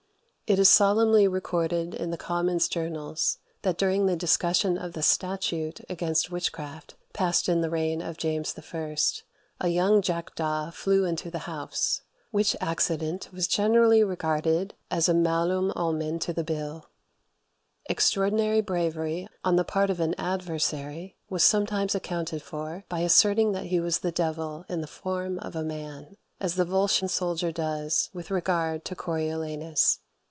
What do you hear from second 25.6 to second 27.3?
man; as the Volscian